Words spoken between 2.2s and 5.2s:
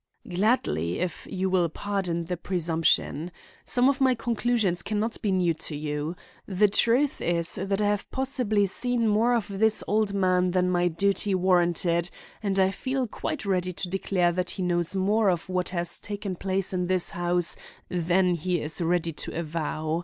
the presumption. Some of my conclusions can